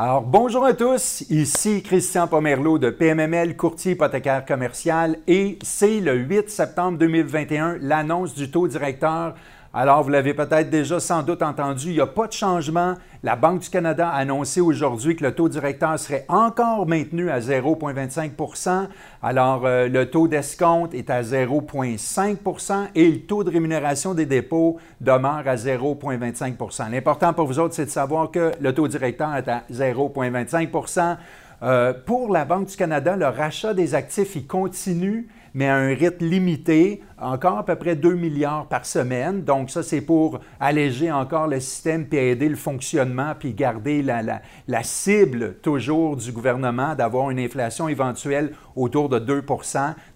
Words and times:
Alors, 0.00 0.22
bonjour 0.22 0.64
à 0.64 0.74
tous, 0.74 1.24
ici 1.28 1.82
Christian 1.82 2.28
Pomerleau 2.28 2.78
de 2.78 2.88
PMML, 2.88 3.56
courtier 3.56 3.94
hypothécaire 3.94 4.44
commercial, 4.46 5.16
et 5.26 5.58
c'est 5.60 5.98
le 5.98 6.14
8 6.14 6.48
septembre 6.48 6.98
2021, 6.98 7.78
l'annonce 7.80 8.32
du 8.32 8.48
taux 8.48 8.68
directeur 8.68 9.34
alors, 9.80 10.02
vous 10.02 10.10
l'avez 10.10 10.34
peut-être 10.34 10.70
déjà 10.70 10.98
sans 10.98 11.22
doute 11.22 11.40
entendu, 11.40 11.90
il 11.90 11.92
n'y 11.92 12.00
a 12.00 12.06
pas 12.08 12.26
de 12.26 12.32
changement. 12.32 12.94
La 13.22 13.36
Banque 13.36 13.60
du 13.60 13.70
Canada 13.70 14.08
a 14.08 14.16
annoncé 14.16 14.60
aujourd'hui 14.60 15.14
que 15.14 15.22
le 15.22 15.30
taux 15.30 15.48
directeur 15.48 15.96
serait 16.00 16.24
encore 16.26 16.84
maintenu 16.88 17.30
à 17.30 17.38
0,25% 17.38 18.88
Alors, 19.22 19.66
euh, 19.66 19.86
le 19.86 20.10
taux 20.10 20.26
d'escompte 20.26 20.94
est 20.94 21.10
à 21.10 21.22
0,5% 21.22 22.88
et 22.96 23.08
le 23.08 23.20
taux 23.20 23.44
de 23.44 23.50
rémunération 23.50 24.14
des 24.14 24.26
dépôts 24.26 24.78
demeure 25.00 25.46
à 25.46 25.54
0,25% 25.54 26.90
L'important 26.90 27.32
pour 27.32 27.46
vous 27.46 27.60
autres, 27.60 27.74
c'est 27.74 27.84
de 27.84 27.90
savoir 27.90 28.32
que 28.32 28.50
le 28.60 28.74
taux 28.74 28.88
directeur 28.88 29.32
est 29.36 29.46
à 29.46 29.62
0,25% 29.72 31.16
euh, 31.62 31.92
Pour 32.04 32.32
la 32.32 32.44
Banque 32.44 32.66
du 32.66 32.74
Canada, 32.74 33.14
le 33.14 33.26
rachat 33.26 33.74
des 33.74 33.94
actifs, 33.94 34.34
il 34.34 34.48
continue 34.48 35.28
mais 35.54 35.68
à 35.68 35.76
un 35.76 35.94
rythme 35.94 36.24
limité, 36.24 37.02
encore 37.20 37.58
à 37.58 37.64
peu 37.64 37.76
près 37.76 37.96
2 37.96 38.14
milliards 38.14 38.66
par 38.66 38.86
semaine. 38.86 39.42
Donc 39.42 39.70
ça, 39.70 39.82
c'est 39.82 40.00
pour 40.00 40.40
alléger 40.60 41.10
encore 41.10 41.48
le 41.48 41.60
système 41.60 42.06
puis 42.06 42.18
aider 42.18 42.48
le 42.48 42.56
fonctionnement 42.56 43.34
puis 43.38 43.54
garder 43.54 44.02
la, 44.02 44.82
cible 44.82 45.54
toujours 45.62 46.16
du 46.16 46.32
gouvernement 46.32 46.94
d'avoir 46.94 47.30
une 47.30 47.38
inflation 47.38 47.88
éventuelle 47.88 48.52
autour 48.76 49.08
de 49.08 49.18
2 49.18 49.42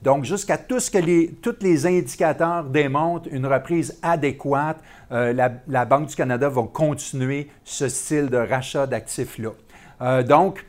Donc 0.03 0.25
jusqu'à 0.25 0.59
tout 0.59 0.81
ce 0.81 0.91
que 0.91 0.99
les, 0.99 1.35
tous 1.43 1.57
les 1.61 1.87
indicateurs 1.87 2.65
démontrent 2.65 3.29
une 3.33 3.47
reprise 3.47 3.99
adéquate, 4.03 4.79
euh, 5.11 5.33
la, 5.33 5.53
la, 5.69 5.85
Banque 5.85 6.09
du 6.09 6.15
Canada 6.15 6.49
va 6.49 6.63
continuer 6.63 7.51
ce 7.65 7.89
style 7.89 8.29
de 8.31 8.37
rachat 8.37 8.87
d'actifs-là. 8.87 9.51
Euh, 10.01 10.23
donc, 10.23 10.65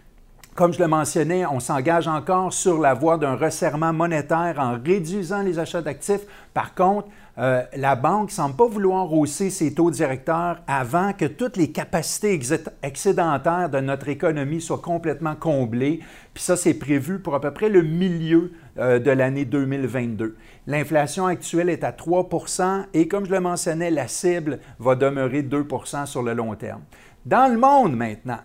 comme 0.56 0.72
je 0.72 0.80
le 0.80 0.88
mentionnais, 0.88 1.46
on 1.46 1.60
s'engage 1.60 2.08
encore 2.08 2.54
sur 2.54 2.80
la 2.80 2.94
voie 2.94 3.18
d'un 3.18 3.36
resserrement 3.36 3.92
monétaire 3.92 4.56
en 4.60 4.78
réduisant 4.84 5.42
les 5.42 5.58
achats 5.58 5.82
d'actifs. 5.82 6.22
Par 6.54 6.76
contre, 6.76 7.08
euh, 7.40 7.64
la 7.76 7.96
banque 7.96 8.30
ne 8.30 8.34
semble 8.34 8.56
pas 8.56 8.68
vouloir 8.68 9.12
hausser 9.12 9.50
ses 9.50 9.74
taux 9.74 9.90
directeurs 9.90 10.62
avant 10.68 11.14
que 11.14 11.26
toutes 11.26 11.58
les 11.58 11.72
capacités 11.72 12.40
excédentaires 12.84 13.70
de 13.72 13.80
notre 13.80 14.10
économie 14.10 14.62
soient 14.62 14.78
complètement 14.78 15.36
comblées. 15.36 16.02
Puis 16.36 16.44
ça, 16.44 16.56
c'est 16.56 16.76
prévu 16.76 17.18
pour 17.18 17.34
à 17.34 17.42
peu 17.42 17.52
près 17.52 17.70
le 17.70 17.82
milieu 17.82 18.52
euh, 18.78 19.00
de 19.00 19.10
l'année 19.10 19.46
2022. 19.46 20.38
L'inflation 20.68 21.26
actuelle 21.26 21.70
est 21.70 21.84
à 21.84 21.92
3% 21.92 22.86
et 22.94 23.08
comme 23.08 23.26
je 23.26 23.32
le 23.32 23.40
mentionnais, 23.40 23.90
la 23.90 24.08
cible 24.08 24.60
va 24.78 24.94
demeurer 24.94 25.42
2% 25.42 26.06
sur 26.06 26.22
le 26.22 26.34
long 26.34 26.54
terme. 26.54 26.82
Dans 27.26 27.52
le 27.52 27.58
monde 27.58 27.96
maintenant, 27.96 28.40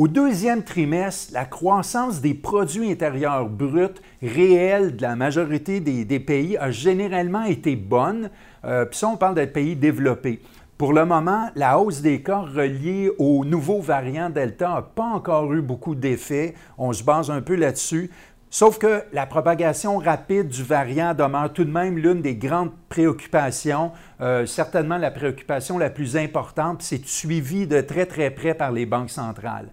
au 0.00 0.08
deuxième 0.08 0.62
trimestre, 0.62 1.30
la 1.34 1.44
croissance 1.44 2.22
des 2.22 2.32
produits 2.32 2.90
intérieurs 2.90 3.50
bruts 3.50 4.00
réels 4.22 4.96
de 4.96 5.02
la 5.02 5.14
majorité 5.14 5.78
des, 5.80 6.20
pays 6.20 6.56
a 6.56 6.70
généralement 6.70 7.42
été 7.42 7.76
bonne. 7.76 8.30
Euh, 8.64 8.86
puis 8.86 8.98
ça, 8.98 9.08
on 9.08 9.18
parle 9.18 9.34
des 9.34 9.46
pays 9.46 9.76
développés. 9.76 10.40
Pour 10.78 10.94
le 10.94 11.04
moment, 11.04 11.50
la 11.54 11.78
hausse 11.78 12.00
des 12.00 12.22
cas 12.22 12.38
reliés 12.38 13.10
au 13.18 13.44
nouveau 13.44 13.82
variant 13.82 14.30
Delta 14.30 14.70
n'a 14.70 14.80
pas 14.80 15.04
encore 15.04 15.52
eu 15.52 15.60
beaucoup 15.60 15.94
d'effet. 15.94 16.54
On 16.78 16.94
se 16.94 17.04
base 17.04 17.30
un 17.30 17.42
peu 17.42 17.54
là-dessus. 17.54 18.10
Sauf 18.52 18.78
que 18.78 19.04
la 19.12 19.26
propagation 19.26 19.98
rapide 19.98 20.48
du 20.48 20.64
variant 20.64 21.14
demeure 21.14 21.52
tout 21.52 21.64
de 21.64 21.70
même 21.70 21.96
l'une 21.96 22.20
des 22.20 22.34
grandes 22.34 22.72
préoccupations, 22.88 23.92
euh, 24.20 24.44
certainement 24.44 24.96
la 24.96 25.12
préoccupation 25.12 25.78
la 25.78 25.88
plus 25.88 26.16
importante, 26.16 26.82
c'est 26.82 27.06
suivi 27.06 27.68
de 27.68 27.80
très 27.80 28.06
très 28.06 28.30
près 28.30 28.54
par 28.54 28.72
les 28.72 28.86
banques 28.86 29.10
centrales. 29.10 29.68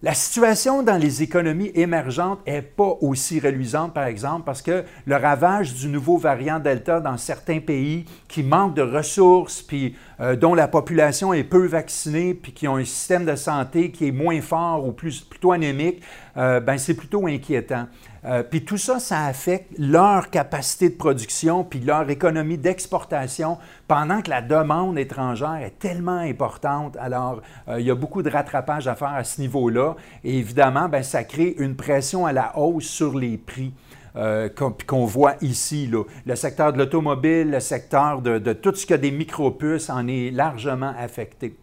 La 0.00 0.14
situation 0.14 0.84
dans 0.84 0.96
les 0.96 1.24
économies 1.24 1.72
émergentes 1.74 2.38
n'est 2.46 2.62
pas 2.62 2.96
aussi 3.00 3.40
reluisante, 3.40 3.92
par 3.92 4.04
exemple, 4.04 4.44
parce 4.46 4.62
que 4.62 4.84
le 5.06 5.16
ravage 5.16 5.74
du 5.74 5.88
nouveau 5.88 6.16
variant 6.16 6.60
Delta 6.60 7.00
dans 7.00 7.16
certains 7.16 7.58
pays 7.58 8.04
qui 8.28 8.44
manquent 8.44 8.76
de 8.76 8.82
ressources, 8.82 9.60
puis 9.60 9.96
euh, 10.20 10.36
dont 10.36 10.54
la 10.54 10.68
population 10.68 11.34
est 11.34 11.42
peu 11.42 11.66
vaccinée, 11.66 12.32
puis 12.32 12.52
qui 12.52 12.68
ont 12.68 12.76
un 12.76 12.84
système 12.84 13.24
de 13.24 13.34
santé 13.34 13.90
qui 13.90 14.06
est 14.06 14.12
moins 14.12 14.40
fort 14.40 14.86
ou 14.86 14.92
plus, 14.92 15.20
plutôt 15.20 15.50
anémique, 15.50 16.00
euh, 16.38 16.60
ben, 16.60 16.78
c'est 16.78 16.94
plutôt 16.94 17.26
inquiétant. 17.26 17.86
Euh, 18.24 18.42
puis 18.42 18.64
tout 18.64 18.78
ça, 18.78 18.98
ça 18.98 19.26
affecte 19.26 19.72
leur 19.78 20.30
capacité 20.30 20.88
de 20.88 20.94
production, 20.94 21.64
puis 21.64 21.80
leur 21.80 22.08
économie 22.08 22.58
d'exportation, 22.58 23.58
pendant 23.86 24.22
que 24.22 24.30
la 24.30 24.40
demande 24.40 24.98
étrangère 24.98 25.56
est 25.56 25.78
tellement 25.78 26.18
importante. 26.18 26.96
Alors, 27.00 27.42
il 27.76 27.84
y 27.84 27.90
a 27.90 27.94
beaucoup 27.94 28.22
de 28.22 28.30
rattrapage 28.30 28.88
à 28.88 28.94
faire 28.94 29.14
à 29.14 29.24
ce 29.24 29.40
niveau-là. 29.40 29.96
Et 30.24 30.38
évidemment, 30.38 30.88
ben, 30.88 31.02
ça 31.02 31.24
crée 31.24 31.54
une 31.58 31.76
pression 31.76 32.26
à 32.26 32.32
la 32.32 32.56
hausse 32.58 32.86
sur 32.86 33.18
les 33.18 33.36
prix. 33.36 33.72
Euh, 34.18 34.48
qu'on 34.86 35.04
voit 35.04 35.34
ici. 35.42 35.88
Le 36.26 36.34
secteur 36.34 36.72
de 36.72 36.78
l'automobile, 36.78 37.52
le 37.52 37.60
secteur 37.60 38.20
de, 38.20 38.52
tout 38.52 38.74
ce 38.74 38.84
qui 38.84 38.92
a 38.92 38.96
des 38.96 39.12
micropuces 39.12 39.90
en 39.90 40.08
est 40.08 40.30
largement 40.32 40.92
affecté. 40.98 41.54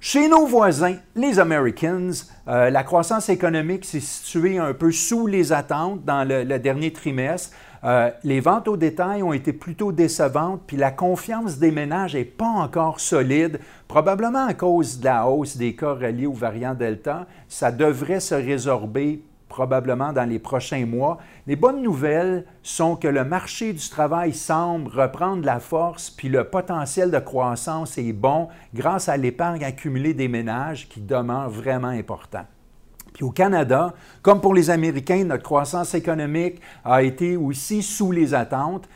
Chez 0.00 0.28
nos 0.28 0.46
voisins, 0.46 0.94
les 1.16 1.40
Americans, 1.40 2.12
euh, 2.46 2.70
la 2.70 2.84
croissance 2.84 3.28
économique 3.28 3.84
s'est 3.84 3.98
située 3.98 4.56
un 4.56 4.72
peu 4.72 4.92
sous 4.92 5.26
les 5.26 5.52
attentes 5.52 6.04
dans 6.04 6.26
le, 6.26 6.44
dernier 6.60 6.92
trimestre. 6.92 7.56
Euh, 7.82 8.08
les 8.22 8.38
ventes 8.38 8.68
au 8.68 8.76
détail 8.76 9.24
ont 9.24 9.32
été 9.32 9.52
plutôt 9.52 9.90
décevantes, 9.90 10.62
puis 10.68 10.76
la 10.76 10.92
confiance 10.92 11.58
des 11.58 11.72
ménages 11.72 12.14
n'est 12.14 12.24
pas 12.24 12.46
encore 12.46 13.00
solide, 13.00 13.58
probablement 13.88 14.46
à 14.46 14.54
cause 14.54 15.00
de 15.00 15.06
la 15.06 15.26
hausse 15.26 15.56
des 15.56 15.74
cas 15.74 15.94
reliés 15.94 16.26
au 16.26 16.32
variant 16.32 16.74
Delta. 16.74 17.26
Ça 17.48 17.72
devrait 17.72 18.20
se 18.20 18.36
résorber 18.36 19.24
probablement 19.48 20.12
dans 20.12 20.28
les 20.28 20.38
prochains 20.38 20.86
mois. 20.86 21.18
Les 21.46 21.56
bonnes 21.56 21.82
nouvelles 21.82 22.44
sont 22.62 22.96
que 22.96 23.08
le 23.08 23.24
marché 23.24 23.72
du 23.72 23.88
travail 23.88 24.32
semble 24.32 24.90
reprendre 24.90 25.44
la 25.44 25.60
force, 25.60 26.10
puis 26.10 26.28
le 26.28 26.44
potentiel 26.44 27.10
de 27.10 27.18
croissance 27.18 27.98
est 27.98 28.12
bon 28.12 28.48
grâce 28.74 29.08
à 29.08 29.16
l'épargne 29.16 29.64
accumulée 29.64 30.14
des 30.14 30.28
ménages 30.28 30.88
qui 30.88 31.00
demeure 31.00 31.50
vraiment 31.50 31.88
important. 31.88 32.44
Puis 33.14 33.24
au 33.24 33.30
Canada, 33.30 33.94
comme 34.22 34.40
pour 34.40 34.54
les 34.54 34.70
Américains, 34.70 35.24
notre 35.24 35.42
croissance 35.42 35.94
économique 35.94 36.60
a 36.84 37.02
été 37.02 37.36
aussi 37.36 37.82
sous 37.82 38.12
les 38.12 38.32
attentes. 38.32 38.88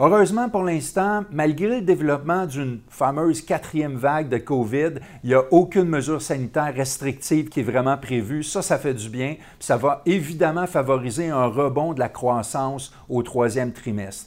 Heureusement, 0.00 0.48
pour 0.48 0.62
l'instant, 0.62 1.24
malgré 1.32 1.80
le 1.80 1.80
développement 1.80 2.46
d'une 2.46 2.78
fameuse 2.88 3.42
quatrième 3.42 3.96
vague 3.96 4.28
de 4.28 4.38
COVID, 4.38 5.00
il 5.24 5.30
n'y 5.30 5.34
a 5.34 5.42
aucune 5.50 5.88
mesure 5.88 6.22
sanitaire 6.22 6.72
restrictive 6.72 7.48
qui 7.48 7.60
est 7.60 7.64
vraiment 7.64 7.96
prévue. 7.96 8.44
Ça, 8.44 8.62
ça 8.62 8.78
fait 8.78 8.94
du 8.94 9.08
bien. 9.08 9.34
Ça 9.58 9.76
va 9.76 10.02
évidemment 10.06 10.68
favoriser 10.68 11.30
un 11.30 11.46
rebond 11.46 11.94
de 11.94 11.98
la 11.98 12.08
croissance 12.08 12.94
au 13.08 13.24
troisième 13.24 13.72
trimestre. 13.72 14.26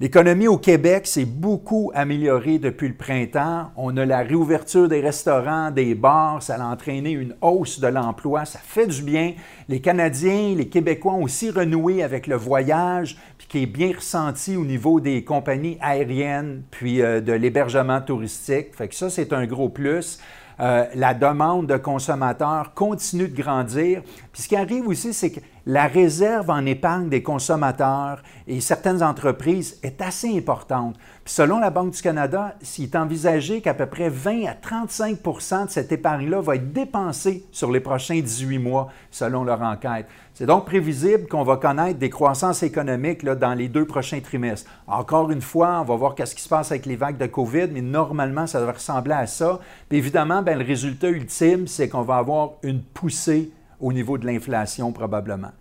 L'économie 0.00 0.48
au 0.48 0.56
Québec 0.56 1.06
s'est 1.06 1.26
beaucoup 1.26 1.92
améliorée 1.94 2.58
depuis 2.58 2.88
le 2.88 2.94
printemps. 2.94 3.70
On 3.76 3.98
a 3.98 4.06
la 4.06 4.20
réouverture 4.20 4.88
des 4.88 5.02
restaurants, 5.02 5.70
des 5.70 5.94
bars, 5.94 6.42
ça 6.42 6.54
a 6.54 6.64
entraîné 6.64 7.10
une 7.10 7.34
hausse 7.42 7.80
de 7.80 7.86
l'emploi, 7.86 8.46
ça 8.46 8.60
fait 8.62 8.86
du 8.86 9.02
bien. 9.02 9.34
Les 9.68 9.82
Canadiens, 9.82 10.54
les 10.56 10.68
Québécois 10.70 11.12
ont 11.12 11.24
aussi 11.24 11.50
renoué 11.50 12.02
avec 12.02 12.28
le 12.28 12.36
voyage, 12.36 13.18
puis 13.36 13.46
qui 13.46 13.62
est 13.64 13.66
bien 13.66 13.92
ressenti 13.94 14.56
au 14.56 14.64
niveau 14.64 15.00
des 15.00 15.22
compagnies 15.22 15.76
aériennes, 15.82 16.62
puis 16.70 17.02
euh, 17.02 17.20
de 17.20 17.34
l'hébergement 17.34 18.00
touristique. 18.00 18.74
Fait 18.74 18.88
que 18.88 18.94
ça, 18.94 19.10
c'est 19.10 19.34
un 19.34 19.44
gros 19.44 19.68
plus. 19.68 20.18
Euh, 20.60 20.84
la 20.94 21.14
demande 21.14 21.66
de 21.66 21.76
consommateurs 21.76 22.72
continue 22.74 23.28
de 23.28 23.36
grandir. 23.36 24.02
Puis 24.32 24.42
ce 24.42 24.48
qui 24.48 24.56
arrive 24.56 24.86
aussi, 24.88 25.14
c'est 25.14 25.30
que 25.30 25.40
la 25.66 25.86
réserve 25.86 26.50
en 26.50 26.64
épargne 26.66 27.08
des 27.08 27.22
consommateurs 27.22 28.22
et 28.46 28.60
certaines 28.60 29.02
entreprises 29.02 29.78
est 29.82 30.00
assez 30.00 30.36
importante. 30.36 30.96
Puis 31.24 31.34
selon 31.34 31.58
la 31.58 31.70
Banque 31.70 31.92
du 31.92 32.02
Canada, 32.02 32.54
il 32.78 32.84
est 32.84 32.96
envisagé 32.96 33.60
qu'à 33.60 33.74
peu 33.74 33.86
près 33.86 34.08
20 34.08 34.46
à 34.46 34.54
35% 34.54 35.66
de 35.66 35.70
cette 35.70 35.92
épargne-là 35.92 36.40
va 36.40 36.56
être 36.56 36.72
dépensée 36.72 37.44
sur 37.52 37.70
les 37.70 37.80
prochains 37.80 38.20
18 38.20 38.58
mois, 38.58 38.88
selon 39.10 39.44
leur 39.44 39.62
enquête. 39.62 40.06
C'est 40.34 40.46
donc 40.46 40.64
prévisible 40.64 41.28
qu'on 41.28 41.44
va 41.44 41.56
connaître 41.56 41.98
des 41.98 42.08
croissances 42.08 42.62
économiques 42.62 43.24
dans 43.24 43.52
les 43.52 43.68
deux 43.68 43.84
prochains 43.84 44.20
trimestres. 44.20 44.70
Encore 44.86 45.30
une 45.30 45.42
fois, 45.42 45.80
on 45.82 45.84
va 45.84 45.96
voir 45.96 46.14
qu'est-ce 46.14 46.34
qui 46.34 46.42
se 46.42 46.48
passe 46.48 46.70
avec 46.70 46.86
les 46.86 46.96
vagues 46.96 47.18
de 47.18 47.26
COVID, 47.26 47.68
mais 47.72 47.82
normalement, 47.82 48.46
ça 48.46 48.58
devrait 48.58 48.74
ressembler 48.74 49.12
à 49.12 49.26
ça. 49.26 49.60
Puis 49.88 49.98
évidemment, 49.98 50.40
bien, 50.40 50.56
le 50.56 50.64
résultat 50.64 51.08
ultime, 51.08 51.66
c'est 51.66 51.88
qu'on 51.88 52.02
va 52.02 52.16
avoir 52.16 52.52
une 52.62 52.80
poussée 52.80 53.52
au 53.80 53.92
niveau 53.92 54.18
de 54.18 54.26
l'inflation 54.26 54.92
probablement. 54.92 55.52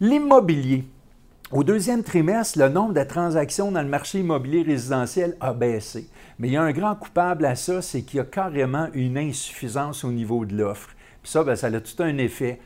L'immobilier. 0.00 0.84
Au 1.52 1.64
deuxième 1.64 2.02
trimestre, 2.02 2.58
le 2.58 2.70
nombre 2.70 2.94
de 2.94 3.04
transactions 3.04 3.70
dans 3.70 3.82
le 3.82 3.88
marché 3.88 4.20
immobilier 4.20 4.62
résidentiel 4.62 5.36
a 5.38 5.52
baissé. 5.52 6.08
Mais 6.38 6.48
il 6.48 6.54
y 6.54 6.56
a 6.56 6.62
un 6.62 6.72
grand 6.72 6.94
coupable 6.94 7.44
à 7.44 7.54
ça, 7.54 7.82
c'est 7.82 8.02
qu'il 8.02 8.16
y 8.16 8.20
a 8.20 8.24
carrément 8.24 8.88
une 8.94 9.18
insuffisance 9.18 10.02
au 10.02 10.10
niveau 10.10 10.46
de 10.46 10.56
l'offre. 10.56 10.88
Puis 11.22 11.30
ça, 11.30 11.44
bien, 11.44 11.54
ça 11.54 11.66
a 11.66 11.80
tout 11.80 12.02
un 12.02 12.16
effet. 12.18 12.58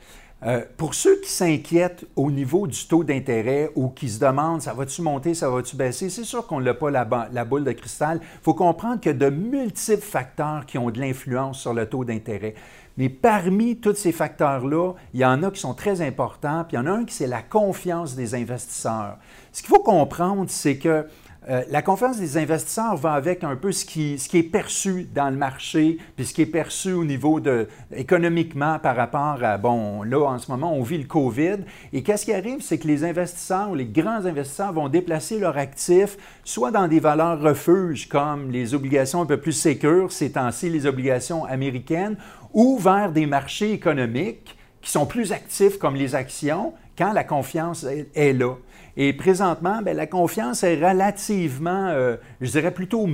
Euh, 0.44 0.62
pour 0.77 0.94
ceux 0.94 1.19
qui 1.21 1.31
s'inquiètent 1.31 2.05
au 2.15 2.31
niveau 2.31 2.67
du 2.67 2.87
taux 2.87 3.03
d'intérêt 3.03 3.71
ou 3.75 3.88
qui 3.88 4.11
se 4.11 4.21
demandent 4.21 4.61
ça 4.61 4.75
va-tu 4.75 5.00
monter, 5.00 5.33
ça 5.33 5.49
va-tu 5.49 5.77
baisser, 5.77 6.11
c'est 6.11 6.25
sûr 6.25 6.47
qu'on 6.47 6.61
n'a 6.61 6.75
pas 6.75 6.91
la, 6.91 7.44
boule 7.44 7.65
de 7.65 7.73
cristal. 7.73 8.21
Il 8.23 8.43
faut 8.43 8.53
comprendre 8.53 9.00
qu'il 9.00 9.12
y 9.12 9.15
a 9.15 9.19
de 9.19 9.31
multiples 9.31 10.03
facteurs 10.03 10.67
qui 10.67 10.77
ont 10.77 10.91
de 10.91 11.00
l'influence 11.00 11.59
sur 11.59 11.73
le 11.73 11.88
taux 11.88 12.05
d'intérêt. 12.05 12.55
Mais 12.99 13.09
parmi 13.09 13.79
tous 13.79 13.94
ces 13.94 14.12
facteurs-là, 14.12 14.93
il 15.15 15.21
y 15.21 15.25
en 15.25 15.43
a 15.43 15.50
qui 15.50 15.61
sont 15.61 15.75
très 15.75 16.03
importants, 16.03 16.65
puis 16.69 16.77
il 16.77 16.81
y 16.81 16.83
en 16.83 16.87
a 16.87 16.91
un 16.91 17.05
qui 17.06 17.15
c'est 17.15 17.27
la 17.27 17.43
confiance 17.43 18.15
des 18.15 18.35
investisseurs. 18.35 19.17
Ce 19.53 19.62
qu'il 19.62 19.71
faut 19.71 19.83
comprendre, 19.83 20.47
c'est 20.49 20.77
que 20.77 21.06
euh, 21.49 21.63
la 21.71 21.81
confiance 21.81 22.19
des 22.19 22.39
investisseurs 22.39 22.97
va 22.97 23.13
avec 23.13 23.45
un 23.45 23.55
peu 23.55 23.71
ce 23.71 23.85
qui, 23.85 24.15
est 24.15 24.43
perçu 24.43 25.07
dans 25.15 25.31
le 25.31 25.37
marché, 25.37 25.99
puis 26.17 26.27
ce 26.27 26.35
qui 26.35 26.43
est 26.43 26.47
perçu 26.47 26.93
au 26.93 27.05
niveau 27.05 27.39
de 27.39 27.69
économiquement 27.95 28.81
par 28.81 28.97
rapport 28.97 29.39
à, 29.45 29.57
bon, 29.57 30.03
là, 30.03 30.25
en 30.25 30.39
ce 30.39 30.51
moment, 30.51 30.75
on 30.75 30.83
vit 30.83 30.99
le 30.99 31.05
COVID. 31.05 31.59
Et 31.93 32.03
qu'est-ce 32.03 32.25
qui 32.25 32.33
arrive? 32.33 32.63
C'est 32.63 32.79
que 32.79 32.89
les 32.89 33.05
investisseurs 33.05 33.71
ou 33.71 33.77
les 33.77 33.87
grands 33.87 34.27
investisseurs 34.27 34.73
vont 34.73 34.89
déplacer 34.89 35.39
leurs 35.39 35.57
actifs 35.57 36.17
soit 36.43 36.73
dans 36.73 36.89
des 36.89 36.99
valeurs 36.99 37.41
refuges 37.41 38.09
comme 38.09 38.51
les 38.51 38.75
obligations 38.75 39.23
un 39.23 39.27
peu 39.27 39.37
plus 39.37 39.53
sécures, 39.53 40.11
ces 40.11 40.33
temps-ci, 40.33 40.69
les 40.69 40.87
obligations 40.87 41.45
américaines, 41.45 42.17
ou 42.55 42.77
vers 42.79 43.13
des 43.13 43.27
marchés 43.27 43.71
économiques 43.71 44.57
qui 44.87 44.93
sont 44.93 45.05
plus 45.05 45.33
actifs 45.33 45.79
comme 45.79 45.97
les 45.97 46.15
actions 46.15 46.73
quand 46.97 47.12
la 47.12 47.25
confiance 47.25 47.85
est 48.15 48.33
là. 48.33 48.55
Et 48.97 49.12
présentement, 49.12 49.83
bien, 49.83 49.93
la 49.93 50.06
confiance 50.06 50.62
est 50.62 50.77
relativement, 50.77 51.88
euh, 51.88 52.17
je 52.41 52.53
dirais 52.53 52.71
plutôt 52.71 53.06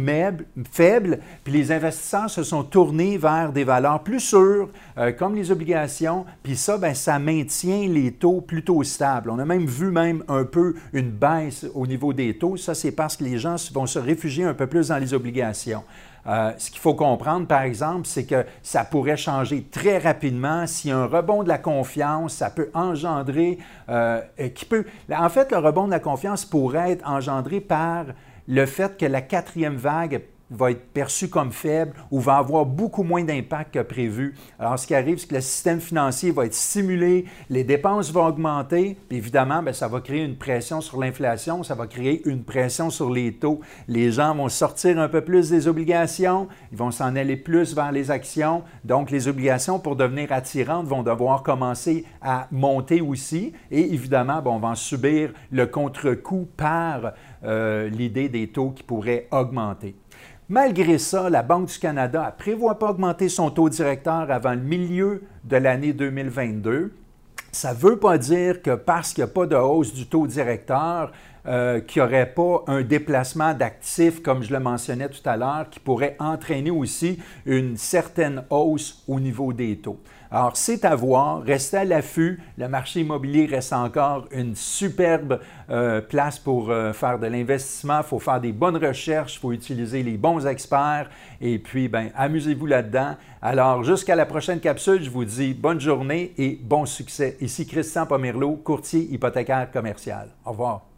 faible, 0.71 1.19
puis 1.43 1.53
les 1.53 1.73
investisseurs 1.73 2.29
se 2.29 2.45
sont 2.45 2.63
tournés 2.63 3.17
vers 3.17 3.53
des 3.53 3.65
valeurs 3.65 4.03
plus 4.03 4.21
sûres, 4.21 4.69
euh, 4.99 5.13
comme 5.13 5.35
les 5.35 5.51
obligations, 5.51 6.27
puis 6.43 6.57
ça, 6.57 6.77
bien, 6.77 6.93
ça 6.93 7.19
maintient 7.19 7.89
les 7.89 8.13
taux 8.13 8.43
plutôt 8.43 8.85
stables. 8.85 9.31
On 9.31 9.39
a 9.39 9.45
même 9.47 9.67
vu 9.67 9.91
même 9.91 10.23
un 10.29 10.45
peu 10.45 10.75
une 10.93 11.11
baisse 11.11 11.67
au 11.75 11.87
niveau 11.87 12.13
des 12.13 12.37
taux. 12.37 12.59
Ça, 12.59 12.75
c'est 12.75 12.93
parce 12.93 13.17
que 13.17 13.25
les 13.25 13.39
gens 13.39 13.57
vont 13.73 13.87
se 13.87 13.99
réfugier 13.99 14.45
un 14.45 14.55
peu 14.55 14.67
plus 14.67 14.89
dans 14.89 14.99
les 14.99 15.15
obligations. 15.15 15.83
Euh, 16.27 16.53
ce 16.57 16.71
qu'il 16.71 16.81
faut 16.81 16.95
comprendre, 16.95 17.47
par 17.47 17.63
exemple, 17.63 18.07
c'est 18.07 18.25
que 18.25 18.45
ça 18.63 18.85
pourrait 18.85 19.17
changer 19.17 19.65
très 19.71 19.99
rapidement. 19.99 20.67
Si 20.67 20.91
un 20.91 21.07
rebond 21.07 21.43
de 21.43 21.49
la 21.49 21.59
confiance, 21.59 22.35
ça 22.35 22.51
peut 22.51 22.71
engendrer, 22.75 23.59
euh, 23.89 24.21
qui 24.55 24.65
peut, 24.65 24.85
en 25.11 25.29
fait, 25.29 25.51
le 25.51 25.59
rebond 25.59 25.87
de 25.87 25.91
la 25.91 26.01
confiance 26.01 26.45
pourrait 26.45 26.93
être 26.93 27.09
engendré 27.09 27.61
par 27.61 28.07
le 28.49 28.67
fait 28.67 28.97
que 28.97 29.07
la 29.07 29.21
quatrième 29.21 29.77
vague 29.77 30.23
va 30.53 30.71
être 30.71 30.93
perçu 30.93 31.29
comme 31.29 31.53
faible 31.53 31.93
ou 32.11 32.21
va 32.21 32.37
avoir 32.37 32.67
beaucoup 32.67 33.03
moins 33.03 33.25
d'impact 33.25 33.75
que 33.75 33.81
prévu. 33.81 34.35
Alors, 34.59 34.79
ce 34.79 34.87
qui 34.87 34.95
arrive, 34.95 35.19
c'est 35.19 35.29
que 35.29 35.35
le 35.35 35.41
système 35.41 35.81
financier 35.81 36.31
va 36.31 36.47
être 36.47 36.55
stimulé, 36.55 37.27
les 37.51 37.65
dépenses 37.65 38.13
vont 38.13 38.27
augmenter, 38.27 38.97
puis 39.09 39.19
évidemment, 39.19 39.63
bien, 39.63 39.73
ça 39.73 39.89
va 39.89 40.01
créer 40.01 40.25
une 40.25 40.37
pression 40.37 40.81
sur 40.81 41.01
l'inflation, 41.01 41.63
ça 41.63 41.75
va 41.75 41.87
créer 41.87 42.23
une 42.27 42.45
pression 42.45 42.91
sur 42.91 43.11
les 43.11 43.33
taux. 43.35 43.61
Les 43.89 44.13
gens 44.13 44.35
vont 44.35 44.49
sortir 44.49 44.99
un 44.99 45.09
peu 45.09 45.23
plus 45.23 45.51
des 45.51 45.69
obligations, 45.69 46.49
ils 46.71 46.79
vont 46.79 46.91
s'en 46.91 47.17
aller 47.17 47.37
plus 47.37 47.75
vers 47.75 47.93
les 47.93 48.11
actions, 48.11 48.63
donc 48.85 49.11
les 49.11 49.29
obligations, 49.29 49.79
pour 49.79 49.97
devenir 49.97 50.33
attirantes, 50.33 50.87
vont 50.87 51.03
devoir 51.03 51.43
commencer 51.43 52.05
à 52.21 52.49
monter 52.51 53.01
aussi, 53.01 53.53
et 53.71 53.95
évidemment, 53.95 54.43
bon, 54.43 54.57
on 54.57 54.59
va 54.59 54.75
subir 54.75 55.33
le 55.51 55.67
contre-coup 55.67 56.49
par 56.57 57.13
euh, 57.45 57.89
l'idée 57.89 58.29
des 58.29 58.49
taux 58.49 58.71
qui 58.71 58.83
pourraient 58.83 59.29
augmenter. 59.31 59.97
Malgré 60.49 60.99
ça, 60.99 61.31
la 61.31 61.43
Banque 61.43 61.69
du 61.69 61.79
Canada 61.79 62.27
ne 62.27 62.43
prévoit 62.43 62.79
pas 62.79 62.91
augmenter 62.91 63.29
son 63.29 63.51
taux 63.51 63.69
directeur 63.69 64.31
avant 64.31 64.53
le 64.53 64.61
milieu 64.61 65.23
de 65.45 65.57
l'année 65.57 65.93
2022. 65.93 66.93
Ça 67.53 67.73
ne 67.73 67.79
veut 67.79 67.99
pas 67.99 68.19
dire 68.19 68.61
que 68.61 68.75
parce 68.75 69.13
qu'il 69.13 69.23
n'y 69.23 69.31
a 69.31 69.33
pas 69.33 69.47
de 69.47 69.57
hausse 69.57 69.95
du 69.95 70.07
taux 70.07 70.27
directeur, 70.27 71.13
euh, 71.47 71.81
qu'il 71.81 72.03
pas 72.35 72.65
un 72.67 72.83
déplacement 72.83 73.55
d'actifs, 73.55 74.23
comme 74.23 74.43
je 74.43 74.53
le 74.53 74.61
mentionnais 74.61 75.09
tout 75.09 75.29
à 75.29 75.37
l'heure, 75.37 75.67
qui 75.71 75.81
pourrait 75.81 76.17
entraîner 76.19 76.71
aussi 76.71 77.19
une 77.47 77.77
certaine 77.77 78.45
hausse 78.51 79.03
au 79.09 79.19
niveau 79.19 79.53
des 79.53 79.77
taux. 79.77 79.99
Alors, 80.35 80.57
c'est 80.57 80.87
à 80.87 80.95
voir, 80.95 81.43
restez 81.43 81.77
à 81.77 81.85
l'affût. 81.85 82.41
Le 82.57 82.67
marché 82.67 83.01
immobilier 83.01 83.45
reste 83.45 83.75
encore 83.75 84.27
une 84.31 84.57
superbe 84.57 85.41
euh, 85.69 86.01
place 86.01 86.39
pour 86.39 86.71
euh, 86.71 86.95
faire 86.95 87.19
de 87.19 87.27
l'investissement. 87.27 87.99
Il 87.99 88.05
faut 88.05 88.19
faire 88.19 88.41
des 88.41 88.53
bonnes 88.53 88.79
recherches, 88.79 89.35
il 89.35 89.41
faut 89.41 89.53
utiliser 89.53 90.03
les 90.03 90.17
bons 90.17 90.47
experts 90.47 91.11
et 91.43 91.59
puis, 91.59 91.89
ben, 91.89 92.11
amusez-vous 92.17 92.65
là-dedans. 92.65 93.17
Alors, 93.43 93.85
jusqu'à 93.85 94.17
la 94.17 94.25
prochaine 94.25 94.61
capsule, 94.61 95.03
je 95.03 95.11
vous 95.11 95.27
dis 95.27 95.53
bonne 95.53 95.81
journée 95.81 96.33
et 96.39 96.59
bon 96.63 96.87
succès. 96.87 97.37
Ici 97.43 97.67
Christian 97.67 98.07
Pomerleau, 98.07 98.53
courtier 98.53 99.01
hypothécaire 99.13 99.71
commercial. 99.71 100.29
Au 100.47 100.53
revoir. 100.53 100.92